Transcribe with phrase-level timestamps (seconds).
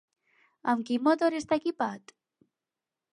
[0.73, 2.15] Amb quin motor està equipat?